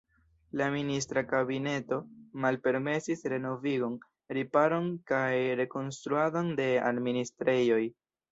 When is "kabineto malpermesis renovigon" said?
1.31-3.99